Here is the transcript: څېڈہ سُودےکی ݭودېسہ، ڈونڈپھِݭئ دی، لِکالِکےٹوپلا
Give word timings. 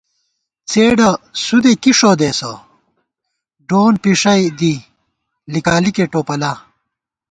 څېڈہ 0.69 1.09
سُودےکی 1.43 1.91
ݭودېسہ، 1.99 2.51
ڈونڈپھِݭئ 3.67 4.43
دی، 4.59 4.73
لِکالِکےٹوپلا 5.53 6.51